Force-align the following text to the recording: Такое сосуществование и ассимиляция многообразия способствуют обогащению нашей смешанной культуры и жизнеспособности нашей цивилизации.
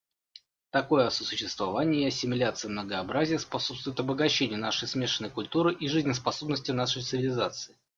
Такое 0.71 1.11
сосуществование 1.11 2.05
и 2.05 2.07
ассимиляция 2.07 2.69
многообразия 2.69 3.37
способствуют 3.37 3.99
обогащению 3.99 4.57
нашей 4.57 4.87
смешанной 4.87 5.29
культуры 5.29 5.75
и 5.75 5.87
жизнеспособности 5.87 6.71
нашей 6.71 7.03
цивилизации. 7.03 7.77